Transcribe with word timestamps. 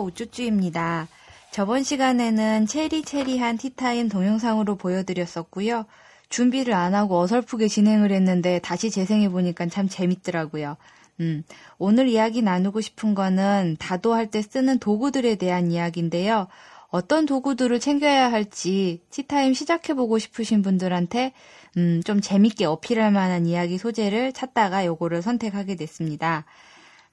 우쭈쭈입니다. 0.00 1.08
저번 1.50 1.82
시간에는 1.82 2.66
체리체리한 2.66 3.58
티타임 3.58 4.08
동영상으로 4.08 4.76
보여드렸었고요. 4.76 5.84
준비를 6.30 6.72
안 6.72 6.94
하고 6.94 7.18
어설프게 7.20 7.68
진행을 7.68 8.10
했는데 8.10 8.58
다시 8.58 8.90
재생해보니까 8.90 9.66
참 9.66 9.88
재밌더라고요. 9.88 10.76
음, 11.20 11.44
오늘 11.78 12.08
이야기 12.08 12.40
나누고 12.40 12.80
싶은 12.80 13.14
거는 13.14 13.76
다도할 13.78 14.30
때 14.30 14.40
쓰는 14.40 14.78
도구들에 14.78 15.34
대한 15.34 15.70
이야기인데요. 15.70 16.48
어떤 16.88 17.24
도구들을 17.26 17.80
챙겨야 17.80 18.30
할지 18.32 19.02
티타임 19.10 19.54
시작해보고 19.54 20.18
싶으신 20.18 20.62
분들한테 20.62 21.32
음, 21.76 22.02
좀 22.04 22.20
재밌게 22.20 22.64
어필할 22.66 23.12
만한 23.12 23.46
이야기 23.46 23.78
소재를 23.78 24.32
찾다가 24.32 24.84
요거를 24.86 25.22
선택하게 25.22 25.76
됐습니다. 25.76 26.44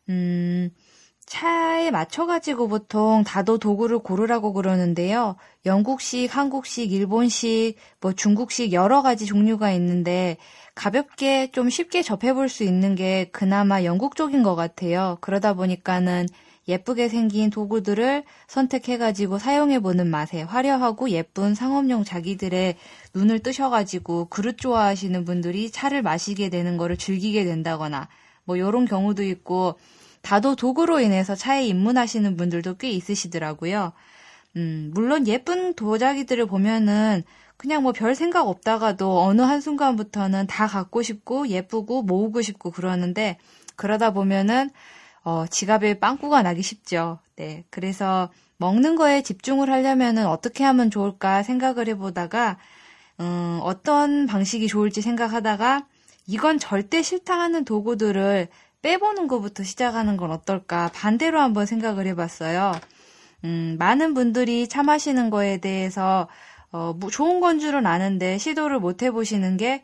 음, 0.09 0.69
차에 1.29 1.91
맞춰가지고 1.91 2.67
보통 2.67 3.23
다도 3.23 3.59
도구를 3.59 3.99
고르라고 3.99 4.51
그러는데요. 4.51 5.35
영국식, 5.63 6.35
한국식, 6.35 6.91
일본식, 6.91 7.75
뭐 8.01 8.13
중국식 8.13 8.73
여러 8.73 9.03
가지 9.03 9.27
종류가 9.27 9.71
있는데 9.73 10.37
가볍게 10.73 11.51
좀 11.51 11.69
쉽게 11.69 12.01
접해볼 12.01 12.49
수 12.49 12.63
있는 12.63 12.95
게 12.95 13.29
그나마 13.31 13.83
영국 13.83 14.15
쪽인 14.15 14.41
것 14.41 14.55
같아요. 14.55 15.19
그러다 15.21 15.53
보니까는 15.53 16.25
예쁘게 16.67 17.09
생긴 17.09 17.51
도구들을 17.51 18.23
선택해가지고 18.47 19.37
사용해보는 19.37 20.07
맛에 20.07 20.41
화려하고 20.41 21.11
예쁜 21.11 21.53
상업용 21.53 22.05
자기들의 22.05 22.75
눈을 23.13 23.39
뜨셔가지고 23.39 24.25
그릇 24.25 24.57
좋아하시는 24.57 25.25
분들이 25.25 25.69
차를 25.69 26.01
마시게 26.01 26.49
되는 26.49 26.77
거를 26.77 26.97
즐기게 26.97 27.45
된다거나 27.45 28.07
뭐 28.45 28.57
요런 28.57 28.85
경우도 28.85 29.21
있고 29.21 29.75
다도 30.21 30.55
도구로 30.55 30.99
인해서 30.99 31.35
차에 31.35 31.65
입문하시는 31.65 32.35
분들도 32.37 32.75
꽤 32.77 32.89
있으시더라고요. 32.91 33.93
음, 34.57 34.91
물론 34.93 35.27
예쁜 35.27 35.73
도자기들을 35.73 36.45
보면은 36.47 37.23
그냥 37.57 37.83
뭐 37.83 37.91
별 37.91 38.15
생각 38.15 38.47
없다가도 38.47 39.21
어느 39.21 39.41
한순간부터는 39.41 40.47
다 40.47 40.67
갖고 40.67 41.01
싶고 41.01 41.49
예쁘고 41.49 42.03
모으고 42.03 42.41
싶고 42.41 42.71
그러는데 42.71 43.37
그러다 43.75 44.11
보면은 44.13 44.69
어, 45.23 45.45
지갑에 45.49 45.99
빵꾸가 45.99 46.41
나기 46.43 46.61
쉽죠. 46.61 47.19
네. 47.35 47.65
그래서 47.69 48.29
먹는 48.57 48.95
거에 48.95 49.21
집중을 49.23 49.69
하려면은 49.69 50.25
어떻게 50.27 50.63
하면 50.63 50.89
좋을까 50.89 51.43
생각을 51.43 51.87
해보다가 51.89 52.57
음, 53.19 53.59
어떤 53.63 54.25
방식이 54.27 54.67
좋을지 54.67 55.01
생각하다가 55.01 55.85
이건 56.27 56.59
절대 56.59 57.01
싫다 57.01 57.37
하는 57.39 57.65
도구들을 57.65 58.47
빼보는 58.81 59.27
것부터 59.27 59.63
시작하는 59.63 60.17
건 60.17 60.31
어떨까 60.31 60.89
반대로 60.93 61.39
한번 61.39 61.65
생각을 61.65 62.07
해봤어요. 62.07 62.71
음, 63.43 63.75
많은 63.79 64.13
분들이 64.13 64.67
차 64.67 64.83
마시는 64.83 65.29
거에 65.29 65.57
대해서 65.57 66.27
어, 66.71 66.93
뭐 66.93 67.09
좋은 67.09 67.39
건 67.39 67.59
줄은 67.59 67.85
아는데 67.85 68.37
시도를 68.37 68.79
못 68.79 69.01
해보시는 69.01 69.57
게 69.57 69.83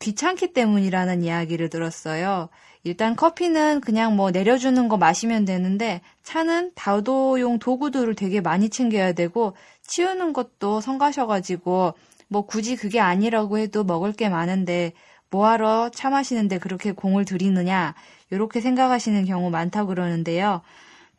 귀찮기 0.00 0.52
때문이라는 0.52 1.22
이야기를 1.22 1.70
들었어요. 1.70 2.48
일단 2.84 3.16
커피는 3.16 3.80
그냥 3.80 4.14
뭐 4.14 4.30
내려주는 4.30 4.88
거 4.88 4.96
마시면 4.96 5.44
되는데 5.44 6.02
차는 6.22 6.72
다도용 6.74 7.58
도구들을 7.58 8.14
되게 8.14 8.40
많이 8.40 8.68
챙겨야 8.68 9.12
되고 9.12 9.54
치우는 9.82 10.32
것도 10.32 10.80
성가셔가지고 10.80 11.94
뭐 12.28 12.46
굳이 12.46 12.76
그게 12.76 13.00
아니라고 13.00 13.58
해도 13.58 13.84
먹을 13.84 14.12
게 14.12 14.28
많은데 14.28 14.92
뭐하러 15.30 15.90
차 15.92 16.10
마시는데 16.10 16.58
그렇게 16.58 16.92
공을 16.92 17.24
들이느냐 17.24 17.94
이렇게 18.30 18.60
생각하시는 18.60 19.24
경우 19.24 19.50
많다고 19.50 19.88
그러는데요. 19.88 20.62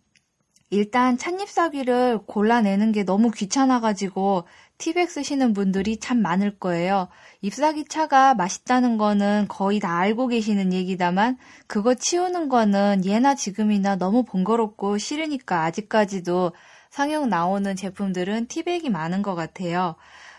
일단 0.70 1.18
찻잎사귀를 1.18 2.20
골라내는 2.26 2.92
게 2.92 3.04
너무 3.04 3.32
귀찮아가지고 3.32 4.46
티백 4.78 5.10
쓰시는 5.10 5.54
분들이 5.54 5.98
참 5.98 6.22
많을 6.22 6.60
거예요. 6.60 7.08
잎사귀 7.42 7.86
차가 7.86 8.34
맛있다는 8.34 8.98
거는 8.98 9.48
거의 9.48 9.80
다 9.80 9.98
알고 9.98 10.28
계시는 10.28 10.74
얘기다만 10.74 11.38
그거 11.68 11.96
치우는 11.96 12.50
거는 12.50 13.06
예나 13.06 13.36
지금이나 13.36 13.96
너무 13.96 14.24
번거롭고 14.24 14.98
싫으니까 14.98 15.64
아직까지도 15.64 16.52
상용 16.90 17.30
나오는 17.30 17.76
제품들은 17.76 18.48
티백이 18.48 18.90
많은 18.90 19.22
것 19.22 19.36
같아요. 19.36 19.96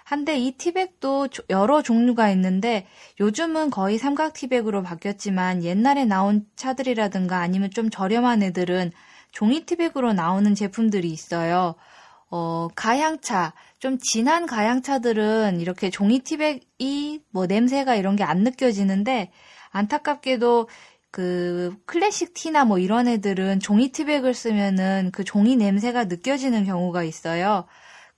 한데 0.08 0.38
이 0.38 0.52
티백도 0.52 1.28
여러 1.50 1.82
종류가 1.82 2.30
있는데 2.30 2.86
요즘은 3.20 3.68
거의 3.68 3.98
삼각 3.98 4.32
티백으로 4.32 4.82
바뀌었지만 4.82 5.62
옛날에 5.64 6.06
나온 6.06 6.46
차들이라든가 6.56 7.40
아니면 7.40 7.70
좀 7.70 7.90
저렴한 7.90 8.42
애들은 8.42 8.90
종이 9.32 9.66
티백으로 9.66 10.14
나오는 10.14 10.54
제품들이 10.54 11.10
있어요. 11.10 11.74
어, 12.30 12.68
가향차, 12.74 13.52
좀 13.80 13.98
진한 13.98 14.46
가향차들은 14.46 15.60
이렇게 15.60 15.90
종이 15.90 16.20
티백이 16.20 17.24
뭐 17.30 17.44
냄새가 17.44 17.94
이런 17.94 18.16
게 18.16 18.24
안 18.24 18.44
느껴지는데 18.44 19.30
안타깝게도 19.72 20.70
그 21.10 21.76
클래식 21.84 22.32
티나 22.32 22.64
뭐 22.64 22.78
이런 22.78 23.08
애들은 23.08 23.60
종이 23.60 23.92
티백을 23.92 24.32
쓰면은 24.32 25.10
그 25.12 25.22
종이 25.22 25.56
냄새가 25.56 26.04
느껴지는 26.04 26.64
경우가 26.64 27.02
있어요. 27.02 27.66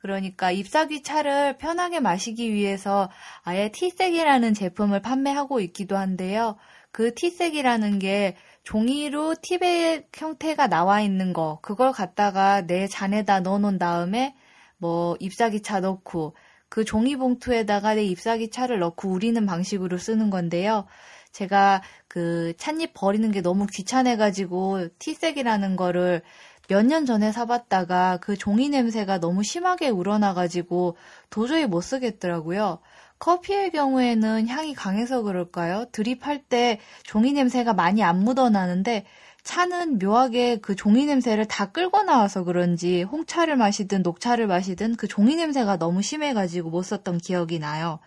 그러니까 0.01 0.51
잎사귀 0.51 1.03
차를 1.03 1.59
편하게 1.59 2.01
마시기 2.01 2.53
위해서 2.53 3.11
아예 3.43 3.71
티색이라는 3.71 4.55
제품을 4.55 5.03
판매하고 5.03 5.61
있기도 5.61 5.97
한데요. 5.97 6.57
그 6.91 7.15
티색이라는 7.15 7.99
게 7.99 8.37
종이로 8.65 9.37
티백 9.43 10.09
형태가 10.15 10.67
나와 10.69 11.01
있는 11.01 11.33
거, 11.33 11.59
그걸 11.63 11.93
갖다가 11.93 12.67
내 12.67 12.87
잔에다 12.89 13.41
넣어 13.41 13.59
놓은 13.59 13.79
다음에 13.79 14.35
뭐 14.79 15.17
잎사귀 15.21 15.63
차 15.63 15.81
넣고 15.81 16.35
그 16.71 16.85
종이 16.85 17.17
봉투에다가 17.17 17.95
내 17.95 18.05
잎사귀 18.05 18.51
차를 18.51 18.79
넣고 18.79 19.11
우리는 19.11 19.45
방식으로 19.45 19.99
쓰는 19.99 20.31
건데요. 20.31 20.87
제가 21.33 21.83
그 22.09 22.55
찻잎 22.57 22.93
버리는 22.95 23.31
게 23.31 23.41
너무 23.41 23.67
귀찮아가지고 23.67 24.89
티색이라는 24.99 25.77
거를 25.77 26.23
몇 26.71 26.85
년 26.87 27.05
전에 27.05 27.33
사봤다가 27.33 28.19
그 28.21 28.37
종이 28.37 28.69
냄새가 28.69 29.19
너무 29.19 29.43
심하게 29.43 29.89
우러나가지고 29.89 30.97
도저히 31.29 31.67
못 31.67 31.81
쓰겠더라고요. 31.81 32.79
커피의 33.19 33.73
경우에는 33.73 34.47
향이 34.47 34.75
강해서 34.75 35.23
그럴까요? 35.23 35.87
드립할 35.91 36.45
때 36.45 36.79
종이 37.03 37.33
냄새가 37.33 37.75
많이 37.75 38.05
안 38.05 38.21
묻어나는데 38.21 39.05
차는 39.43 39.99
묘하게 39.99 40.59
그 40.59 40.77
종이 40.77 41.07
냄새를 41.07 41.47
다 41.47 41.73
끌고 41.73 42.05
나와서 42.05 42.45
그런지 42.45 43.03
홍차를 43.03 43.57
마시든 43.57 44.03
녹차를 44.03 44.47
마시든 44.47 44.95
그 44.95 45.09
종이 45.09 45.35
냄새가 45.35 45.77
너무 45.77 46.03
심해가지고 46.03 46.71
못 46.71 46.83
썼던 46.83 47.19
기억이 47.19 47.59
나요. 47.59 47.99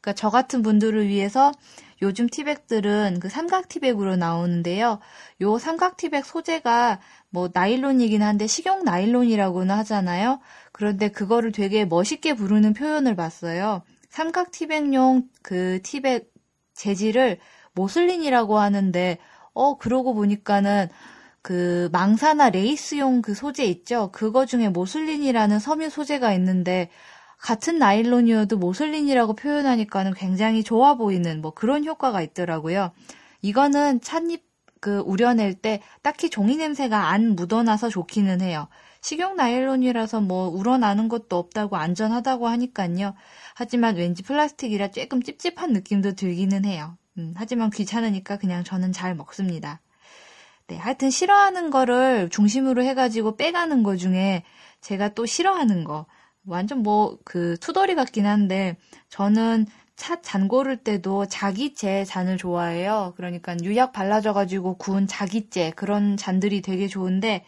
그러니까 0.00 0.14
저 0.14 0.30
같은 0.30 0.62
분들을 0.62 1.06
위해서 1.08 1.52
요즘 2.02 2.28
티백들은 2.28 3.18
그 3.20 3.28
삼각 3.28 3.68
티백으로 3.68 4.16
나오는데요. 4.16 5.00
요 5.42 5.58
삼각 5.58 5.96
티백 5.98 6.24
소재가 6.24 7.00
뭐 7.28 7.50
나일론이긴 7.52 8.22
한데 8.22 8.46
식용 8.46 8.84
나일론이라고는 8.84 9.74
하잖아요. 9.76 10.40
그런데 10.72 11.08
그거를 11.08 11.52
되게 11.52 11.84
멋있게 11.84 12.34
부르는 12.34 12.72
표현을 12.72 13.16
봤어요. 13.16 13.82
삼각 14.08 14.50
티백용 14.50 15.28
그 15.42 15.80
티백 15.82 16.32
재질을 16.74 17.38
모슬린이라고 17.74 18.58
하는데 18.58 19.18
어 19.52 19.76
그러고 19.76 20.14
보니까는 20.14 20.88
그 21.42 21.88
망사나 21.92 22.50
레이스용 22.50 23.20
그 23.20 23.34
소재 23.34 23.64
있죠. 23.64 24.10
그거 24.12 24.46
중에 24.46 24.70
모슬린이라는 24.70 25.58
섬유 25.58 25.90
소재가 25.90 26.32
있는데 26.34 26.90
같은 27.40 27.78
나일론이어도 27.78 28.58
모슬린이라고 28.58 29.34
표현하니까는 29.34 30.14
굉장히 30.14 30.62
좋아 30.62 30.94
보이는 30.94 31.40
뭐 31.40 31.52
그런 31.52 31.84
효과가 31.84 32.22
있더라고요. 32.22 32.92
이거는 33.42 34.00
찻잎 34.00 34.48
그 34.80 35.00
우려낼 35.00 35.54
때 35.54 35.82
딱히 36.02 36.30
종이 36.30 36.56
냄새가 36.56 37.10
안 37.10 37.36
묻어나서 37.36 37.90
좋기는 37.90 38.40
해요. 38.40 38.68
식용 39.02 39.36
나일론이라서 39.36 40.22
뭐 40.22 40.48
우러나는 40.48 41.08
것도 41.08 41.36
없다고 41.36 41.76
안전하다고 41.76 42.48
하니까요. 42.48 43.14
하지만 43.54 43.96
왠지 43.96 44.22
플라스틱이라 44.22 44.88
조금 44.88 45.22
찝찝한 45.22 45.72
느낌도 45.72 46.14
들기는 46.14 46.64
해요. 46.64 46.96
음, 47.18 47.34
하지만 47.36 47.70
귀찮으니까 47.70 48.38
그냥 48.38 48.64
저는 48.64 48.92
잘 48.92 49.14
먹습니다. 49.14 49.80
네, 50.66 50.76
하여튼 50.76 51.10
싫어하는 51.10 51.70
거를 51.70 52.30
중심으로 52.30 52.82
해가지고 52.84 53.36
빼가는 53.36 53.82
거 53.82 53.96
중에 53.96 54.44
제가 54.80 55.10
또 55.10 55.26
싫어하는 55.26 55.84
거. 55.84 56.06
완전 56.50 56.82
뭐 56.82 57.18
그 57.24 57.56
투덜이 57.60 57.94
같긴 57.94 58.26
한데 58.26 58.76
저는 59.08 59.66
차 59.96 60.16
잔 60.22 60.48
고를 60.48 60.76
때도 60.78 61.26
자기째 61.26 62.04
잔을 62.04 62.38
좋아해요. 62.38 63.12
그러니까 63.16 63.54
유약 63.62 63.92
발라져가지고 63.92 64.76
구운 64.78 65.06
자기째 65.06 65.72
그런 65.76 66.16
잔들이 66.16 66.62
되게 66.62 66.88
좋은데 66.88 67.44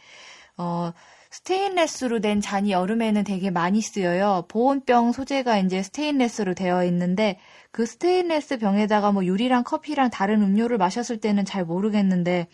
어 0.58 0.92
스테인레스로 1.30 2.20
된 2.20 2.40
잔이 2.42 2.72
여름에는 2.72 3.24
되게 3.24 3.50
많이 3.50 3.80
쓰여요. 3.80 4.44
보온병 4.48 5.12
소재가 5.12 5.58
이제 5.60 5.82
스테인레스로 5.82 6.54
되어 6.54 6.84
있는데 6.84 7.38
그 7.70 7.86
스테인레스 7.86 8.58
병에다가 8.58 9.12
뭐 9.12 9.24
유리랑 9.24 9.64
커피랑 9.64 10.10
다른 10.10 10.42
음료를 10.42 10.76
마셨을 10.78 11.18
때는 11.20 11.44
잘 11.46 11.64
모르겠는데 11.64 12.48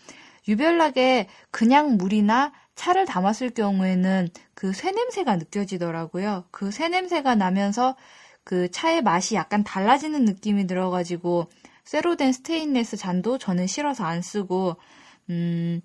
유별나게 0.47 1.27
그냥 1.51 1.97
물이나 1.97 2.53
차를 2.79 3.07
담았을 3.07 3.51
경우에는 3.51 4.29
그 4.55 4.73
쇠 4.73 4.93
냄새가 4.93 5.37
느껴지더라고요. 5.37 6.47
그 6.53 6.71
쇠 6.73 6.89
냄새가 6.89 7.35
나면서 7.37 7.97
그 8.45 8.71
차의 8.71 9.03
맛이 9.03 9.35
약간 9.37 9.65
달라지는 9.65 10.25
느낌이 10.25 10.67
들어가지고 10.67 11.51
쇠로 11.85 12.17
된 12.17 12.33
스테인레스 12.33 12.97
잔도 12.97 13.39
저는 13.39 13.67
싫어서 13.67 14.05
안 14.05 14.23
쓰고 14.23 14.77
음, 15.31 15.81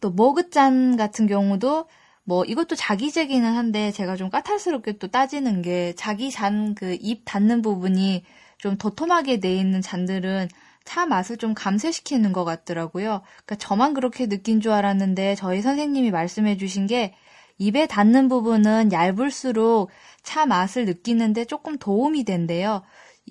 또 0.00 0.10
머그잔 0.10 0.96
같은 0.96 1.26
경우도 1.26 1.86
뭐 2.24 2.44
이것도 2.44 2.76
자기재기는 2.76 3.44
한데 3.56 3.90
제가 3.92 4.16
좀 4.16 4.30
까탈스럽게 4.30 4.98
또 4.98 5.08
따지는 5.08 5.62
게 5.62 5.94
자기 5.96 6.30
잔 6.30 6.74
그 6.74 6.96
입 7.00 7.22
닿는 7.24 7.62
부분이 7.62 8.24
좀 8.58 8.76
도톰하게 8.78 9.40
돼 9.40 9.54
있는 9.56 9.80
잔들은 9.82 10.48
차 10.84 11.06
맛을 11.06 11.36
좀 11.36 11.54
감쇄시키는 11.54 12.32
것 12.32 12.44
같더라고요. 12.44 13.22
그러니까 13.44 13.56
저만 13.56 13.94
그렇게 13.94 14.26
느낀 14.26 14.60
줄 14.60 14.72
알았는데 14.72 15.36
저희 15.36 15.62
선생님이 15.62 16.10
말씀해 16.10 16.56
주신 16.56 16.86
게 16.86 17.14
입에 17.58 17.86
닿는 17.86 18.28
부분은 18.28 18.90
얇을수록 18.90 19.90
차 20.22 20.46
맛을 20.46 20.86
느끼는데 20.86 21.44
조금 21.44 21.78
도움이 21.78 22.24
된대요. 22.24 22.82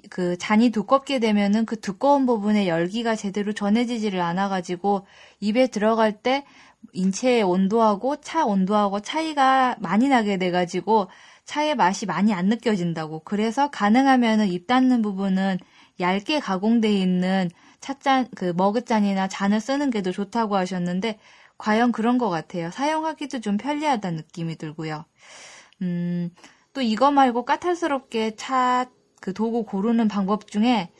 그 0.09 0.37
잔이 0.37 0.69
두껍게 0.69 1.19
되면은 1.19 1.65
그 1.65 1.79
두꺼운 1.79 2.25
부분에 2.25 2.67
열기가 2.67 3.15
제대로 3.15 3.53
전해지지를 3.53 4.21
않아가지고 4.21 5.05
입에 5.39 5.67
들어갈 5.67 6.13
때 6.13 6.45
인체의 6.93 7.43
온도하고 7.43 8.17
차 8.21 8.45
온도하고 8.45 9.01
차이가 9.01 9.75
많이 9.79 10.07
나게 10.07 10.37
돼가지고 10.37 11.09
차의 11.45 11.75
맛이 11.75 12.05
많이 12.05 12.31
안 12.31 12.45
느껴진다고. 12.45 13.21
그래서 13.25 13.69
가능하면은 13.71 14.47
입 14.47 14.67
닿는 14.67 15.01
부분은 15.01 15.57
얇게 15.99 16.39
가공돼 16.39 16.91
있는 16.93 17.49
찻잔, 17.81 18.27
그 18.35 18.53
머그잔이나 18.55 19.27
잔을 19.27 19.59
쓰는 19.61 19.89
게 19.91 20.01
더 20.01 20.11
좋다고 20.11 20.55
하셨는데, 20.57 21.19
과연 21.57 21.91
그런 21.91 22.17
것 22.17 22.29
같아요. 22.29 22.71
사용하기도 22.71 23.41
좀 23.41 23.57
편리하다는 23.57 24.17
느낌이 24.17 24.55
들고요. 24.57 25.05
음, 25.81 26.29
또 26.73 26.81
이거 26.81 27.11
말고 27.11 27.45
까탈스럽게 27.45 28.35
차, 28.35 28.89
그 29.21 29.33
도구 29.33 29.63
고르는 29.65 30.07
방법 30.07 30.47
중에, 30.49 30.91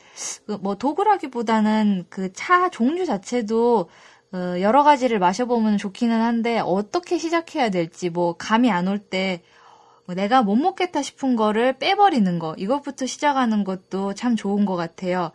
그 0.46 0.58
뭐 0.62 0.76
도구라기보다는 0.76 2.06
그 2.10 2.32
차 2.34 2.70
종류 2.70 3.06
자체도 3.06 3.88
어, 4.32 4.60
여러 4.60 4.84
가지를 4.84 5.18
마셔보면 5.18 5.78
좋기는 5.78 6.20
한데, 6.20 6.60
어떻게 6.60 7.18
시작해야 7.18 7.70
될지, 7.70 8.10
뭐, 8.10 8.34
감이 8.36 8.70
안 8.70 8.88
올 8.88 8.98
때, 8.98 9.42
뭐 9.42 9.59
내가 10.14 10.42
못 10.42 10.56
먹겠다 10.56 11.02
싶은 11.02 11.36
거를 11.36 11.78
빼버리는 11.78 12.38
거, 12.38 12.54
이것부터 12.58 13.06
시작하는 13.06 13.64
것도 13.64 14.14
참 14.14 14.36
좋은 14.36 14.64
것 14.64 14.76
같아요. 14.76 15.32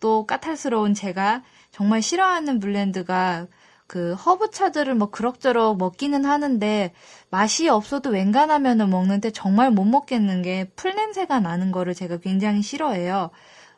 또 0.00 0.26
까탈스러운 0.26 0.94
제가 0.94 1.42
정말 1.70 2.02
싫어하는 2.02 2.60
blend가 2.60 3.46
그 3.86 4.14
허브차들을 4.14 4.94
뭐 4.94 5.10
그럭저럭 5.10 5.76
먹기는 5.78 6.24
하는데 6.24 6.92
맛이 7.30 7.68
없어도 7.68 8.10
웬간하면은 8.10 8.88
먹는데 8.90 9.30
정말 9.32 9.70
못 9.70 9.84
먹겠는 9.84 10.42
게 10.42 10.64
풀 10.76 10.94
냄새가 10.94 11.40
나는 11.40 11.72
거를 11.72 11.94
제가 11.94 12.16
굉장히 12.18 12.62
싫어해요. 12.62 13.30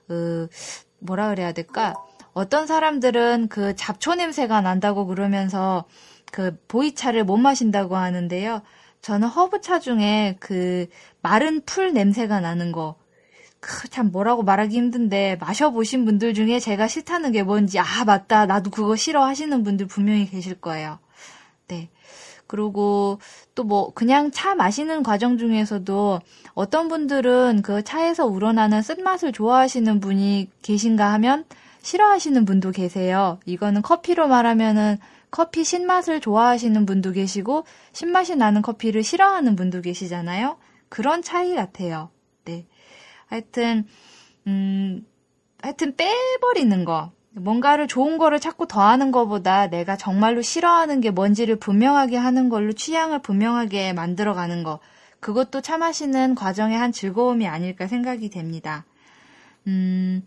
그 0.07 0.49
뭐라 1.01 1.29
그래야 1.31 1.53
될까? 1.53 1.95
어떤 2.33 2.67
사람들은 2.67 3.49
그 3.49 3.75
잡초 3.77 4.15
냄새가 4.15 4.61
난다고 4.61 5.07
그러면서 5.07 5.85
그 6.33 6.57
보이차를 6.69 7.25
못 7.25 7.37
마신다고 7.37 7.97
하는데요. 7.97 8.63
저는 9.05 9.29
허브차 9.29 9.81
중에 9.81 10.37
그 10.41 10.87
마른 11.21 11.61
풀 11.67 11.93
냄새가 11.93 12.41
나는 12.41 12.73
거, 12.73 12.97
참 13.91 14.11
뭐라고 14.11 14.43
말하기 14.43 14.75
힘든데 14.75 15.37
마셔보신 15.43 16.07
분들 16.07 16.33
중에 16.33 16.59
제가 16.59 16.89
싫다는 16.89 17.31
게 17.33 17.43
뭔지 17.43 17.79
아 17.79 17.85
맞다 18.07 18.47
나도 18.47 18.71
그거 18.71 18.97
싫어 18.97 19.23
하시는 19.27 19.63
분들 19.63 19.89
분명히 19.89 20.27
계실 20.27 20.59
거예요. 20.59 20.99
네. 21.69 21.91
그리고 22.47 23.19
또 23.55 23.65
뭐 23.65 23.93
그냥 23.93 24.31
차 24.31 24.55
마시는 24.55 25.03
과정 25.03 25.37
중에서도 25.37 26.21
어떤 26.55 26.89
분들은 26.89 27.61
그 27.63 27.85
차에서 27.85 28.25
우러나는 28.25 28.81
쓴맛을 28.81 29.33
좋아하시는 29.33 30.01
분이 30.01 30.49
계신가 30.63 31.13
하면 31.13 31.45
싫어하시는 31.83 32.47
분도 32.47 32.71
계세요. 32.71 33.39
이거는 33.45 33.83
커피로 33.83 34.29
말하면은 34.29 34.99
커피 35.35 35.65
신맛을 35.65 36.21
좋아하시는 36.21 36.87
분도 36.87 37.11
계시고 37.11 37.65
신맛이 37.93 38.37
나는 38.37 38.63
커피를 38.63 39.03
싫어하는 39.03 39.57
분도 39.57 39.81
계시잖아요. 39.81 40.59
그런 40.89 41.23
차이 41.23 41.57
같아요. 41.57 42.11
네. 42.45 42.69
하여튼 43.27 43.85
음 44.47 45.05
하여튼 45.61 45.97
빼버리는 45.97 46.85
거. 46.85 47.11
뭔가를 47.33 47.89
좋은 47.89 48.17
거를 48.17 48.39
자꾸 48.39 48.69
더하는 48.69 49.11
것보다 49.11 49.67
내가 49.67 49.97
정말로 49.97 50.41
싫어하는 50.41 51.01
게 51.01 51.11
뭔지를 51.11 51.57
분명하게 51.57 52.17
하는 52.17 52.49
걸로 52.49 52.73
취향을 52.73 53.21
분명하게 53.23 53.93
만들어 53.93 54.35
가는 54.35 54.63
거. 54.63 54.79
그것도 55.19 55.63
차 55.63 55.79
마시는 55.79 56.37
과정의 56.37 56.79
한 56.79 56.93
즐거움이 56.93 57.49
아닐까 57.49 57.89
생각이 57.89 58.31
됩니다. 58.31 58.85
음, 59.67 60.25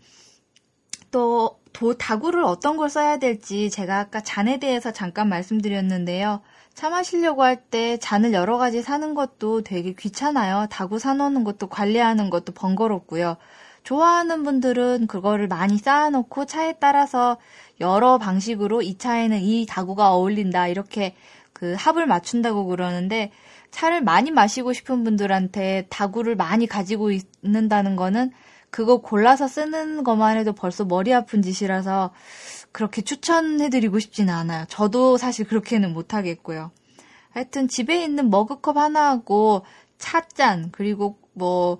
또 1.10 1.58
도, 1.72 1.94
다구를 1.94 2.42
어떤 2.44 2.76
걸 2.76 2.90
써야 2.90 3.18
될지 3.18 3.70
제가 3.70 3.98
아까 3.98 4.20
잔에 4.20 4.58
대해서 4.58 4.92
잠깐 4.92 5.28
말씀드렸는데요. 5.28 6.40
차 6.74 6.90
마시려고 6.90 7.42
할 7.42 7.56
때 7.70 7.96
잔을 7.98 8.32
여러 8.32 8.56
가지 8.58 8.82
사는 8.82 9.14
것도 9.14 9.62
되게 9.62 9.92
귀찮아요. 9.94 10.66
다구 10.70 10.98
사놓는 10.98 11.44
것도 11.44 11.68
관리하는 11.68 12.30
것도 12.30 12.52
번거롭고요. 12.52 13.36
좋아하는 13.82 14.44
분들은 14.44 15.06
그거를 15.06 15.48
많이 15.48 15.78
쌓아놓고 15.78 16.46
차에 16.46 16.74
따라서 16.80 17.38
여러 17.80 18.18
방식으로 18.18 18.82
이 18.82 18.98
차에는 18.98 19.40
이 19.40 19.66
다구가 19.66 20.12
어울린다 20.12 20.68
이렇게 20.68 21.14
그 21.52 21.74
합을 21.78 22.06
맞춘다고 22.06 22.66
그러는데 22.66 23.32
차를 23.70 24.02
많이 24.02 24.30
마시고 24.30 24.72
싶은 24.72 25.04
분들한테 25.04 25.86
다구를 25.90 26.36
많이 26.36 26.66
가지고 26.66 27.10
있는다는 27.10 27.96
거는 27.96 28.30
그거 28.70 28.98
골라서 28.98 29.48
쓰는 29.48 30.04
것만 30.04 30.36
해도 30.36 30.52
벌써 30.52 30.84
머리 30.84 31.12
아픈 31.14 31.42
짓이라서 31.42 32.12
그렇게 32.72 33.02
추천해드리고 33.02 33.98
싶지는 33.98 34.32
않아요. 34.34 34.64
저도 34.68 35.16
사실 35.16 35.46
그렇게는 35.46 35.92
못하겠고요. 35.92 36.70
하여튼 37.30 37.68
집에 37.68 38.02
있는 38.04 38.30
머그컵 38.30 38.76
하나하고 38.76 39.64
찻잔, 39.98 40.70
그리고 40.72 41.18
뭐, 41.32 41.78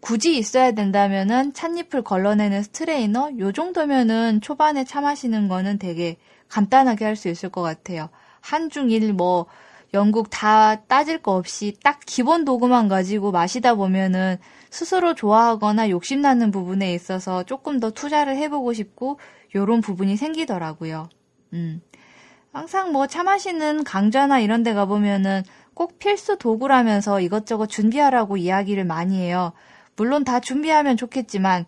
굳이 0.00 0.38
있어야 0.38 0.72
된다면은 0.72 1.52
찻잎을 1.52 2.02
걸러내는 2.02 2.62
strainer? 2.62 3.32
요 3.38 3.52
정도면은 3.52 4.40
초반에 4.40 4.84
차 4.84 5.00
마시는 5.02 5.48
거는 5.48 5.78
되게 5.78 6.16
간단하게 6.48 7.04
할 7.04 7.16
수 7.16 7.28
있을 7.28 7.50
것 7.50 7.60
같아요. 7.62 8.08
한중일 8.40 9.12
뭐, 9.12 9.46
영국 9.92 10.30
다 10.30 10.76
따질 10.84 11.22
거 11.22 11.34
없이 11.34 11.76
딱 11.82 12.00
기본 12.06 12.44
도구만 12.44 12.88
가지고 12.88 13.32
마시다 13.32 13.74
보면은 13.74 14.36
스스로 14.70 15.14
좋아하거나 15.14 15.90
욕심나는 15.90 16.50
부분에 16.50 16.94
있어서 16.94 17.42
조금 17.42 17.80
더 17.80 17.90
투자를 17.90 18.36
해보고 18.36 18.72
싶고 18.72 19.18
요런 19.54 19.80
부분이 19.80 20.16
생기더라고요. 20.16 21.08
음. 21.54 21.80
항상 22.52 22.92
뭐 22.92 23.06
차 23.06 23.22
마시는 23.22 23.84
강좌나 23.84 24.40
이런 24.40 24.62
데 24.62 24.74
가보면은 24.74 25.42
꼭 25.74 25.98
필수 25.98 26.36
도구라면서 26.36 27.20
이것저것 27.20 27.66
준비하라고 27.66 28.36
이야기를 28.36 28.84
많이 28.84 29.18
해요. 29.20 29.52
물론 29.96 30.24
다 30.24 30.40
준비하면 30.40 30.96
좋겠지만 30.96 31.64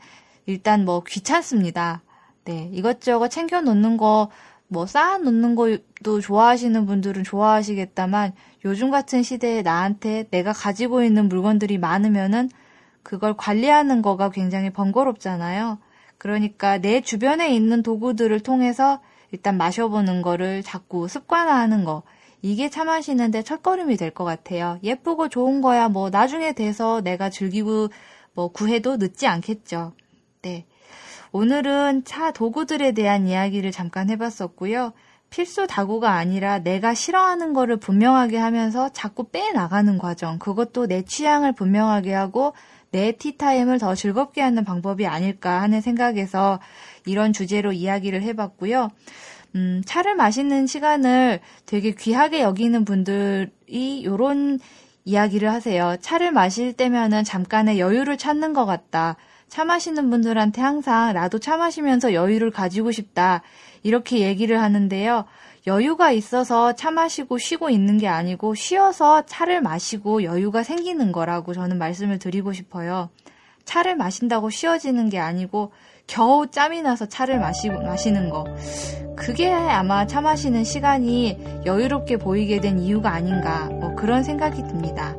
일단 0.46 0.84
뭐 0.84 1.02
귀찮습니다. 1.04 2.02
네, 2.44 2.68
이것저것 2.72 3.28
챙겨 3.28 3.60
놓는 3.60 3.96
거, 3.96 4.28
뭐 4.72 4.86
쌓아 4.86 5.18
놓는 5.18 5.54
것도 5.54 6.20
좋아하시는 6.20 6.86
분들은 6.86 7.24
좋아하시겠다만 7.24 8.32
요즘 8.64 8.90
같은 8.90 9.22
시대에 9.22 9.62
나한테 9.62 10.28
내가 10.30 10.52
가지고 10.52 11.02
있는 11.02 11.28
물건들이 11.28 11.78
많으면은 11.78 12.48
그걸 13.02 13.34
관리하는 13.36 14.00
거가 14.02 14.30
굉장히 14.30 14.70
번거롭잖아요. 14.70 15.78
그러니까 16.18 16.78
내 16.78 17.00
주변에 17.02 17.54
있는 17.54 17.82
도구들을 17.82 18.40
통해서 18.40 19.00
일단 19.32 19.56
마셔보는 19.58 20.22
거를 20.22 20.62
자꾸 20.62 21.08
습관화하는 21.08 21.84
거. 21.84 22.02
이게 22.42 22.70
차 22.70 22.84
마시는데 22.84 23.42
첫걸음이 23.42 23.96
될 23.96 24.10
것 24.12 24.24
같아요. 24.24 24.78
예쁘고 24.82 25.28
좋은 25.28 25.60
거야 25.62 25.88
뭐 25.88 26.10
나중에 26.10 26.52
돼서 26.54 27.00
내가 27.00 27.30
즐기고 27.30 27.88
뭐 28.34 28.48
구해도 28.48 28.96
늦지 28.96 29.26
않겠죠. 29.26 29.92
네. 30.42 30.66
오늘은 31.32 32.04
차 32.04 32.30
도구들에 32.30 32.92
대한 32.92 33.26
이야기를 33.26 33.72
잠깐 33.72 34.10
해봤었고요. 34.10 34.92
필수 35.30 35.66
다구가 35.66 36.12
아니라 36.12 36.58
내가 36.58 36.92
싫어하는 36.92 37.54
거를 37.54 37.78
분명하게 37.78 38.36
하면서 38.36 38.90
자꾸 38.90 39.24
빼나가는 39.30 39.96
과정. 39.96 40.38
그것도 40.38 40.86
내 40.88 41.02
취향을 41.02 41.54
분명하게 41.54 42.12
하고 42.12 42.52
내 42.90 43.12
티타임을 43.12 43.78
더 43.78 43.94
즐겁게 43.94 44.42
하는 44.42 44.64
방법이 44.64 45.06
아닐까 45.06 45.62
하는 45.62 45.80
생각에서 45.80 46.60
이런 47.06 47.32
주제로 47.32 47.72
이야기를 47.72 48.22
해봤고요. 48.22 48.90
음, 49.54 49.82
차를 49.86 50.14
마시는 50.14 50.66
시간을 50.66 51.40
되게 51.64 51.92
귀하게 51.92 52.42
여기는 52.42 52.84
분들이 52.84 54.04
요런 54.04 54.58
이야기를 55.06 55.50
하세요. 55.50 55.96
차를 56.02 56.30
마실 56.30 56.74
때면은 56.74 57.24
잠깐의 57.24 57.80
여유를 57.80 58.18
찾는 58.18 58.52
것 58.52 58.66
같다. 58.66 59.16
차 59.52 59.66
마시는 59.66 60.08
분들한테 60.08 60.62
항상 60.62 61.12
나도 61.12 61.38
차 61.38 61.58
마시면서 61.58 62.14
여유를 62.14 62.50
가지고 62.50 62.90
싶다. 62.90 63.42
이렇게 63.82 64.20
얘기를 64.20 64.62
하는데요. 64.62 65.26
여유가 65.66 66.10
있어서 66.10 66.72
차 66.72 66.90
마시고 66.90 67.36
쉬고 67.36 67.68
있는 67.68 67.98
게 67.98 68.08
아니고 68.08 68.54
쉬어서 68.54 69.26
차를 69.26 69.60
마시고 69.60 70.22
여유가 70.22 70.62
생기는 70.62 71.12
거라고 71.12 71.52
저는 71.52 71.76
말씀을 71.76 72.18
드리고 72.18 72.54
싶어요. 72.54 73.10
차를 73.66 73.94
마신다고 73.94 74.48
쉬어지는 74.48 75.10
게 75.10 75.18
아니고 75.18 75.72
겨우 76.06 76.50
짬이 76.50 76.80
나서 76.80 77.04
차를 77.04 77.38
마시고 77.38 77.82
마시는 77.82 78.30
거. 78.30 78.46
그게 79.16 79.52
아마 79.52 80.06
차 80.06 80.22
마시는 80.22 80.64
시간이 80.64 81.62
여유롭게 81.66 82.16
보이게 82.16 82.58
된 82.58 82.78
이유가 82.78 83.12
아닌가. 83.12 83.66
뭐 83.66 83.94
그런 83.96 84.24
생각이 84.24 84.62
듭니다. 84.62 85.14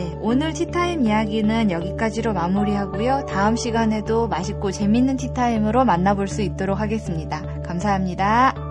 네, 0.00 0.16
오늘 0.22 0.54
티타임 0.54 1.04
이야기는 1.04 1.70
여기까지로 1.70 2.32
마무리하고요. 2.32 3.26
다음 3.28 3.54
시간에도 3.54 4.28
맛있고 4.28 4.70
재밌는 4.70 5.18
티타임으로 5.18 5.84
만나볼 5.84 6.26
수 6.26 6.40
있도록 6.40 6.80
하겠습니다. 6.80 7.42
감사합니다. 7.62 8.69